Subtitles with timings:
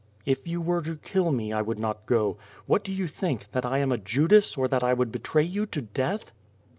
[0.25, 2.37] "If you were to kill me, I would not go.
[2.65, 3.45] What do you think?
[3.51, 6.31] That I am a Judas, or that I would betray you to death?"